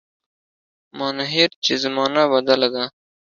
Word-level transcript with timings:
مانهیر 0.97 1.49
چي 1.63 1.73
زمانه 1.83 2.23
بدله 2.31 2.67
ده 2.73 2.83